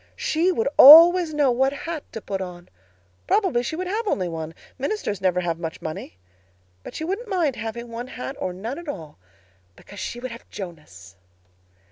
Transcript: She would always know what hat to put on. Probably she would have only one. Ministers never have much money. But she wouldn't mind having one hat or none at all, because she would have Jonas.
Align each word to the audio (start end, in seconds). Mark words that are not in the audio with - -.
She 0.15 0.51
would 0.51 0.67
always 0.77 1.31
know 1.31 1.51
what 1.51 1.71
hat 1.73 2.03
to 2.11 2.21
put 2.21 2.41
on. 2.41 2.69
Probably 3.27 3.61
she 3.61 3.75
would 3.75 3.85
have 3.85 4.07
only 4.07 4.27
one. 4.27 4.55
Ministers 4.79 5.21
never 5.21 5.41
have 5.41 5.59
much 5.59 5.79
money. 5.79 6.17
But 6.81 6.95
she 6.95 7.03
wouldn't 7.03 7.27
mind 7.27 7.55
having 7.55 7.87
one 7.89 8.07
hat 8.07 8.35
or 8.39 8.51
none 8.51 8.79
at 8.79 8.87
all, 8.89 9.19
because 9.75 9.99
she 9.99 10.19
would 10.19 10.31
have 10.31 10.49
Jonas. 10.49 11.17